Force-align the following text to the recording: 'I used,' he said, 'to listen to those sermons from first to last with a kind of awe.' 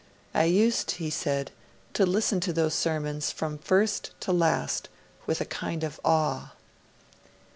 'I 0.33 0.45
used,' 0.45 0.91
he 0.97 1.11
said, 1.11 1.51
'to 1.93 2.07
listen 2.07 2.39
to 2.39 2.51
those 2.51 2.73
sermons 2.73 3.29
from 3.31 3.59
first 3.59 4.19
to 4.21 4.31
last 4.33 4.89
with 5.27 5.39
a 5.41 5.45
kind 5.45 5.83
of 5.83 5.99
awe.' 6.03 6.53